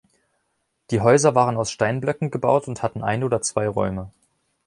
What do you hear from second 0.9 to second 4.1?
Häuser waren aus Steinblöcken gebaut und hatten ein oder zwei Räume.